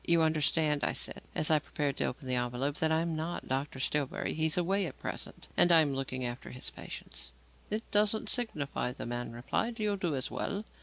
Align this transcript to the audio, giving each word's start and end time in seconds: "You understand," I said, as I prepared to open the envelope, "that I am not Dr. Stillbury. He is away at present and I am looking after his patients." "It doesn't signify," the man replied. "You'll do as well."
"You 0.03 0.23
understand," 0.23 0.83
I 0.83 0.93
said, 0.93 1.21
as 1.35 1.51
I 1.51 1.59
prepared 1.59 1.95
to 1.97 2.05
open 2.05 2.27
the 2.27 2.33
envelope, 2.33 2.77
"that 2.77 2.91
I 2.91 3.01
am 3.01 3.15
not 3.15 3.47
Dr. 3.47 3.79
Stillbury. 3.79 4.33
He 4.33 4.47
is 4.47 4.57
away 4.57 4.87
at 4.87 4.97
present 4.99 5.47
and 5.55 5.71
I 5.71 5.81
am 5.81 5.93
looking 5.93 6.25
after 6.25 6.49
his 6.49 6.71
patients." 6.71 7.31
"It 7.69 7.83
doesn't 7.91 8.27
signify," 8.27 8.93
the 8.93 9.05
man 9.05 9.31
replied. 9.31 9.79
"You'll 9.79 9.97
do 9.97 10.15
as 10.15 10.31
well." 10.31 10.65